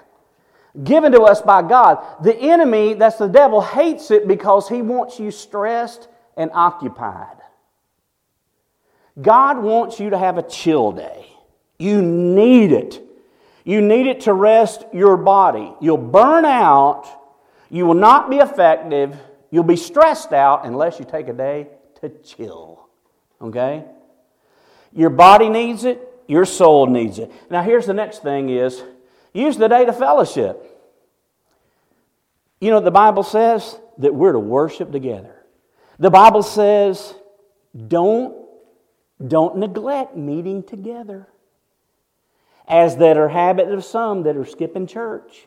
[0.85, 2.23] given to us by God.
[2.23, 7.39] The enemy, that's the devil, hates it because he wants you stressed and occupied.
[9.21, 11.27] God wants you to have a chill day.
[11.77, 13.03] You need it.
[13.67, 15.75] You need it to rest your body.
[15.81, 17.05] You'll burn out.
[17.69, 19.19] You will not be effective.
[19.51, 21.67] You'll be stressed out unless you take a day
[22.01, 22.89] to chill.
[23.43, 23.85] Okay?
[24.93, 26.01] Your body needs it.
[26.29, 27.33] Your soul needs it.
[27.51, 28.85] Now here's the next thing is
[29.33, 30.63] use the day to fellowship.
[32.61, 35.45] You know, the Bible says that we're to worship together.
[35.99, 37.15] The Bible says,
[37.89, 38.47] don't
[39.27, 41.27] don't neglect meeting together,
[42.69, 45.47] as that are habit of some that are skipping church.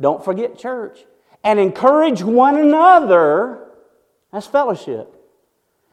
[0.00, 1.04] Don't forget church.
[1.42, 3.68] And encourage one another.
[4.32, 5.14] That's fellowship.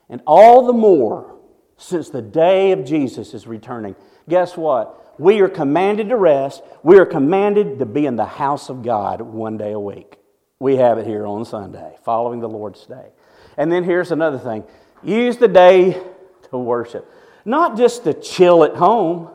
[0.10, 1.38] And all the more
[1.78, 3.96] since the day of Jesus is returning.
[4.30, 5.20] Guess what?
[5.20, 6.64] We are commanded to rest.
[6.84, 10.18] We are commanded to be in the house of God one day a week.
[10.60, 13.10] We have it here on Sunday, following the Lord's day.
[13.58, 14.64] And then here's another thing
[15.04, 16.02] use the day
[16.50, 17.12] to worship.
[17.46, 19.30] Not just to chill at home,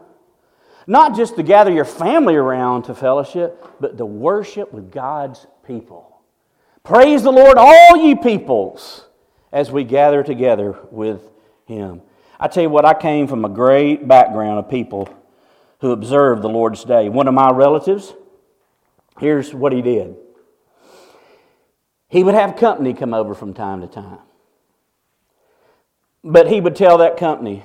[0.87, 6.21] not just to gather your family around to fellowship, but to worship with God's people.
[6.85, 9.07] Praise the Lord, all ye peoples,
[9.53, 11.21] as we gather together with
[11.67, 12.03] Him.
[12.39, 15.09] I tell you what, I came from a great background of people
[15.81, 17.09] who observed the Lord's Day.
[17.09, 18.15] One of my relatives,
[19.19, 20.17] here's what he did
[22.09, 24.21] he would have company come over from time to time.
[26.23, 27.63] But he would tell that company,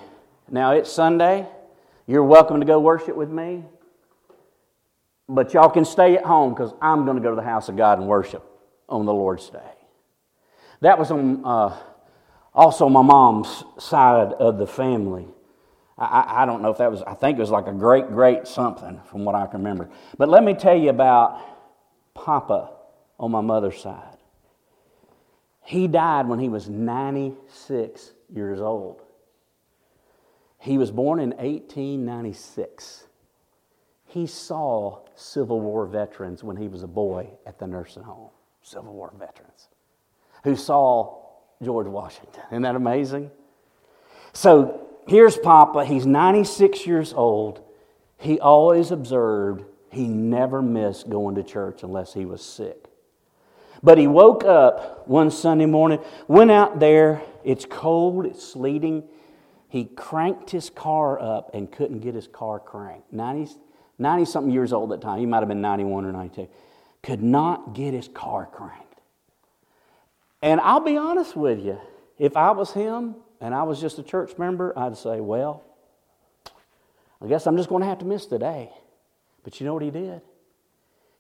[0.50, 1.48] now it's Sunday,
[2.12, 3.64] you're welcome to go worship with me,
[5.30, 7.78] but y'all can stay at home because I'm going to go to the house of
[7.78, 8.44] God and worship
[8.90, 9.72] on the Lord's Day.
[10.82, 11.78] That was on, uh,
[12.54, 15.26] also my mom's side of the family.
[15.98, 18.46] I, I, don't know if that was, I think it was like a great, great
[18.46, 19.90] something from what I can remember.
[20.18, 21.40] But let me tell you about
[22.14, 22.72] Papa
[23.18, 24.18] on my mother's side.
[25.64, 29.02] He died when he was 96 years old.
[30.62, 33.08] He was born in 1896.
[34.06, 38.30] He saw Civil War veterans when he was a boy at the nursing home.
[38.62, 39.70] Civil War veterans
[40.44, 41.18] who saw
[41.64, 42.44] George Washington.
[42.52, 43.32] Isn't that amazing?
[44.34, 45.84] So here's Papa.
[45.84, 47.64] He's 96 years old.
[48.20, 52.88] He always observed he never missed going to church unless he was sick.
[53.82, 57.24] But he woke up one Sunday morning, went out there.
[57.44, 59.04] It's cold, it's sleeting.
[59.72, 63.14] He cranked his car up and couldn't get his car cranked.
[63.14, 63.54] 90,
[63.98, 65.18] 90 something years old at the time.
[65.18, 66.50] He might have been 91 or 92.
[67.02, 69.00] Could not get his car cranked.
[70.42, 71.80] And I'll be honest with you,
[72.20, 75.64] if I was him and I was just a church member, I'd say, well,
[77.22, 78.72] I guess I'm just going to have to miss today.
[79.46, 80.20] But you know what he did?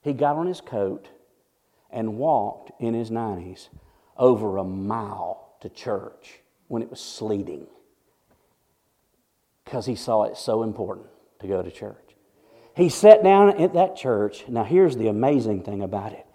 [0.01, 1.07] He got on his coat
[1.89, 3.69] and walked in his 90s
[4.17, 7.65] over a mile to church when it was sleeting
[9.71, 11.07] because he saw it so important
[11.39, 11.95] to go to church.
[12.75, 14.43] He sat down at that church.
[14.49, 16.25] Now, here's the amazing thing about it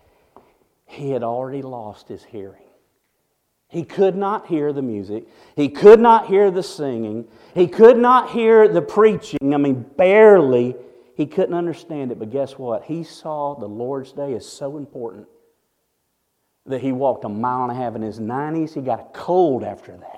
[0.87, 2.63] he had already lost his hearing.
[3.69, 5.29] He could not hear the music.
[5.55, 7.29] He could not hear the singing.
[7.55, 9.53] He could not hear the preaching.
[9.53, 10.75] I mean, barely.
[11.15, 12.19] He couldn't understand it.
[12.19, 12.85] But guess what?
[12.85, 15.27] He saw the Lord's Day is so important
[16.65, 18.73] that he walked a mile and a half in his 90s.
[18.73, 20.16] He got a cold after that.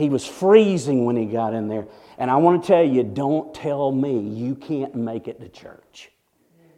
[0.00, 1.86] He was freezing when he got in there.
[2.16, 6.10] And I want to tell you don't tell me you can't make it to church.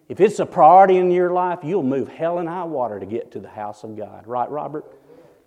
[0.09, 3.31] If it's a priority in your life, you'll move hell and high water to get
[3.33, 4.27] to the house of God.
[4.27, 4.85] Right, Robert?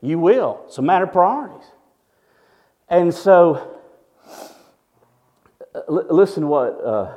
[0.02, 0.62] You will.
[0.68, 1.68] It's a matter of priorities.
[2.88, 3.80] And so,
[5.88, 7.14] listen to what uh,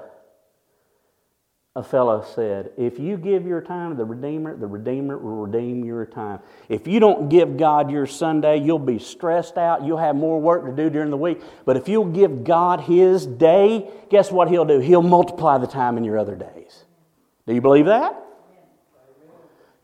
[1.79, 2.73] a fellow said.
[2.77, 6.41] If you give your time to the Redeemer, the Redeemer will redeem your time.
[6.69, 9.85] If you don't give God your Sunday, you'll be stressed out.
[9.85, 11.41] You'll have more work to do during the week.
[11.65, 14.81] But if you'll give God His day, guess what He'll do?
[14.81, 16.85] He'll multiply the time in your other days.
[17.47, 18.21] Do you believe that?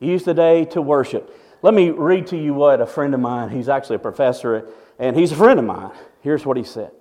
[0.01, 1.33] Use the day to worship.
[1.61, 4.67] Let me read to you what a friend of mine, he's actually a professor,
[4.99, 5.91] and he's a friend of mine.
[6.19, 6.91] Here's what he said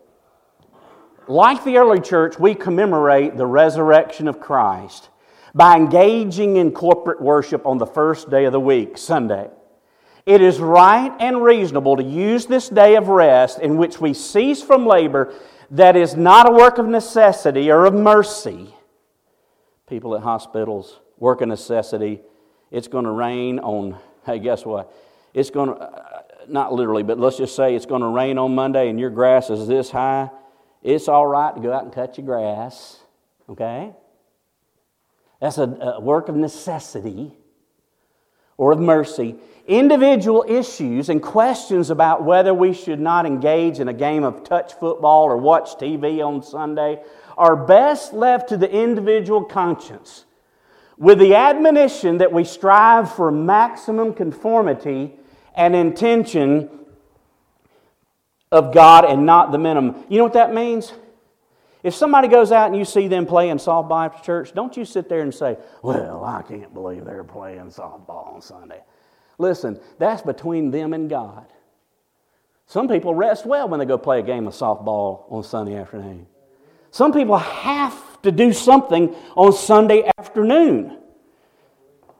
[1.29, 5.09] Like the early church, we commemorate the resurrection of Christ
[5.55, 9.49] by engaging in corporate worship on the first day of the week, Sunday.
[10.27, 14.62] It is right and reasonable to use this day of rest in which we cease
[14.62, 15.35] from labor
[15.70, 18.75] that is not a work of necessity or of mercy.
[19.87, 22.22] People at hospitals work of necessity.
[22.70, 24.93] It's going to rain on hey, guess what?
[25.35, 28.55] It's going to, uh, not literally, but let's just say it's going to rain on
[28.55, 30.31] Monday and your grass is this high.
[30.85, 33.01] It's all right to go out and cut your grass,
[33.49, 33.93] okay?
[35.41, 37.32] That's a, a work of necessity
[38.59, 39.37] or of mercy.
[39.66, 44.74] Individual issues and questions about whether we should not engage in a game of touch
[44.74, 47.03] football or watch TV on Sunday
[47.39, 50.26] are best left to the individual conscience
[50.99, 55.14] with the admonition that we strive for maximum conformity
[55.57, 56.68] and intention
[58.53, 60.05] of God and not the minimum.
[60.09, 60.93] You know what that means?
[61.83, 65.09] If somebody goes out and you see them playing softball after church, don't you sit
[65.09, 68.81] there and say, Well, I can't believe they're playing softball on Sunday.
[69.37, 71.47] Listen, that's between them and God.
[72.67, 76.27] Some people rest well when they go play a game of softball on Sunday afternoon.
[76.91, 80.97] Some people have to do something on Sunday afternoon.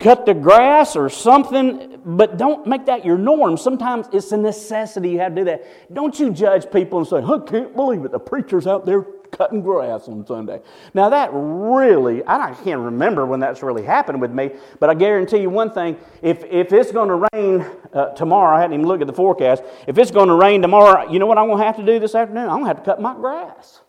[0.05, 3.57] Cut the grass or something, but don't make that your norm.
[3.57, 5.65] Sometimes it's a necessity you have to do that.
[5.95, 9.63] Don't you judge people and say, I can't believe it, the preacher's out there cutting
[9.63, 10.61] grass on Sunday.
[10.93, 15.39] Now, that really, I can't remember when that's really happened with me, but I guarantee
[15.39, 19.01] you one thing if, if it's going to rain uh, tomorrow, I hadn't even looked
[19.01, 21.65] at the forecast, if it's going to rain tomorrow, you know what I'm going to
[21.65, 22.45] have to do this afternoon?
[22.45, 23.81] I'm going to have to cut my grass.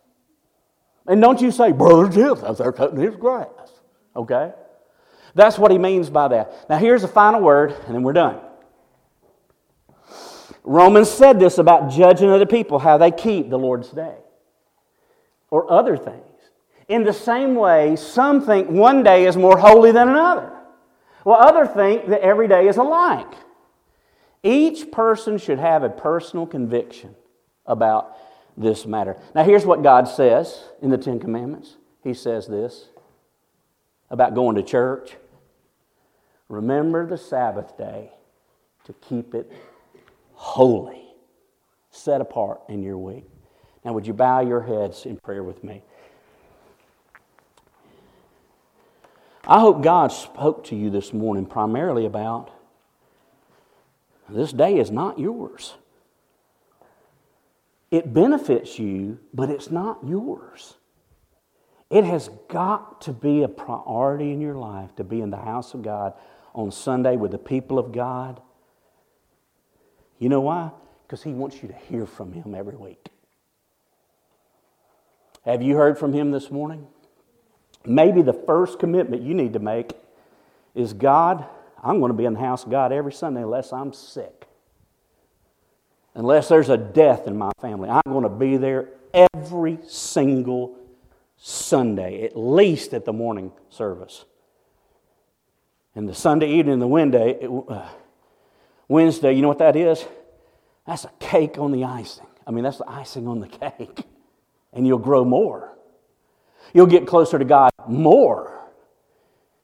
[1.08, 3.50] And don't you say, Brother Jeff's out there cutting his grass.
[4.16, 4.54] Okay?
[5.36, 6.70] That's what he means by that.
[6.70, 8.40] Now, here's the final word, and then we're done.
[10.64, 14.16] Romans said this about judging other people, how they keep the Lord's day
[15.52, 16.22] or other things.
[16.88, 20.52] In the same way, some think one day is more holy than another,
[21.24, 23.32] while others think that every day is alike.
[24.42, 27.16] Each person should have a personal conviction
[27.66, 28.16] about
[28.56, 29.18] this matter.
[29.34, 32.90] Now, here's what God says in the Ten Commandments He says this
[34.10, 35.18] about going to church
[36.50, 38.12] Remember the Sabbath day
[38.86, 39.52] to keep it
[40.34, 41.04] holy,
[41.90, 43.26] set apart in your week.
[43.84, 45.82] Now, would you bow your heads in prayer with me?
[49.48, 52.52] I hope God spoke to you this morning primarily about
[54.28, 55.76] this day is not yours.
[57.92, 60.74] It benefits you, but it's not yours.
[61.92, 65.76] It has got to be a priority in your life to be in the house
[65.76, 66.14] of God
[66.56, 68.42] on Sunday with the people of God.
[70.20, 70.72] You know why?
[71.06, 73.10] Because He wants you to hear from Him every week.
[75.44, 76.88] Have you heard from Him this morning?
[77.86, 79.94] Maybe the first commitment you need to make
[80.74, 81.46] is God,
[81.84, 84.48] I'm going to be in the house of God every Sunday unless I'm sick.
[86.16, 90.78] unless there's a death in my family, I'm going to be there every single
[91.38, 94.26] Sunday, at least at the morning service.
[95.96, 97.88] And the Sunday evening, and the Wednesday, uh,
[98.90, 100.06] Wednesday, you know what that is?
[100.86, 102.28] That's a cake on the icing.
[102.46, 104.04] I mean, that's the icing on the cake.
[104.74, 105.72] And you'll grow more.
[106.74, 108.52] You'll get closer to God more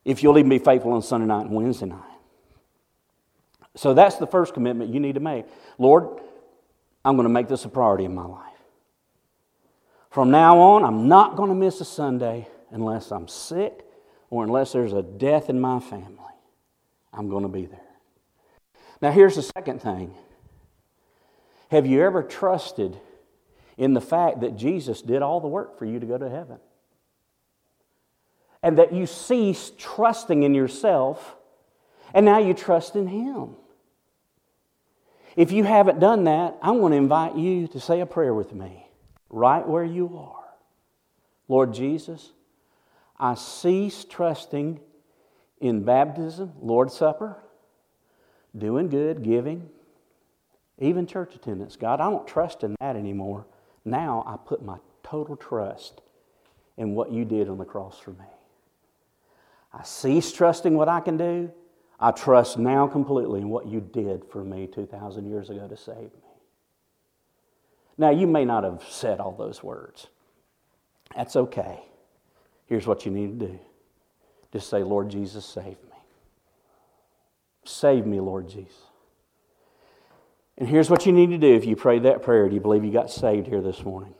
[0.06, 2.00] if you'll even be faithful on Sunday night and Wednesday night.
[3.76, 5.46] So that's the first commitment you need to make.
[5.78, 6.22] Lord,
[7.04, 8.48] I'm going to make this a priority in my life.
[10.10, 13.86] From now on, I'm not going to miss a Sunday unless I'm sick
[14.32, 16.18] or unless there's a death in my family.
[17.14, 17.80] I'm going to be there.
[19.02, 20.16] Now, here's the second thing
[21.70, 23.00] Have you ever trusted
[23.78, 26.58] in the fact that Jesus did all the work for you to go to heaven?
[28.64, 31.36] And that you ceased trusting in yourself
[32.14, 33.56] and now you trust in Him.
[35.36, 38.54] If you haven't done that, I'm going to invite you to say a prayer with
[38.54, 38.88] me
[39.30, 40.44] right where you are.
[41.48, 42.32] Lord Jesus,
[43.22, 44.80] I cease trusting
[45.60, 47.38] in baptism, Lord's Supper,
[48.58, 49.70] doing good, giving,
[50.80, 51.76] even church attendance.
[51.76, 53.46] God, I don't trust in that anymore.
[53.86, 56.02] Now I put my total trust
[56.78, 58.26] in what you did on the cross for me.
[59.72, 61.52] I cease trusting what I can do.
[62.00, 65.98] I trust now completely in what you did for me 2,000 years ago to save
[65.98, 66.32] me.
[68.00, 70.08] Now, you may not have said all those words.
[71.16, 71.84] That's okay.
[72.72, 73.60] Here's what you need to do
[74.54, 75.98] just say, Lord Jesus, save me.
[77.66, 78.80] Save me, Lord Jesus.
[80.58, 82.48] And here's what you need to do if you pray that prayer.
[82.48, 84.14] Do you believe you got saved here this morning?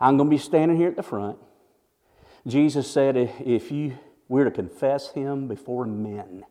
[0.00, 1.38] I'm going to be standing here at the front.
[2.44, 3.96] Jesus said, if you
[4.26, 6.44] we're to confess him before men.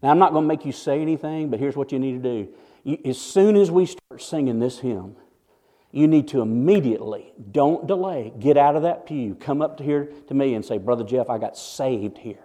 [0.00, 2.44] Now, I'm not going to make you say anything, but here's what you need to
[2.84, 2.98] do.
[3.04, 5.16] As soon as we start singing this hymn,
[5.90, 10.10] you need to immediately, don't delay, get out of that pew, come up to here
[10.28, 12.44] to me and say, Brother Jeff, I got saved here.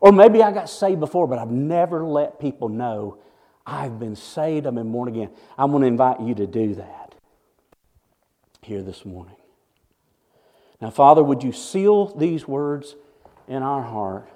[0.00, 3.18] Or maybe I got saved before, but I've never let people know
[3.66, 5.30] I've been saved, I've been born again.
[5.56, 7.14] I'm going to invite you to do that
[8.60, 9.36] here this morning.
[10.80, 12.96] Now, Father, would you seal these words
[13.48, 14.28] in our heart?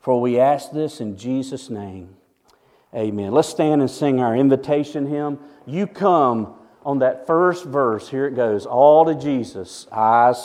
[0.00, 2.16] For we ask this in Jesus' name.
[2.94, 3.32] Amen.
[3.32, 5.38] Let's stand and sing our invitation hymn.
[5.66, 8.08] You come on that first verse.
[8.08, 8.66] Here it goes.
[8.66, 9.86] All to Jesus.
[9.90, 10.32] I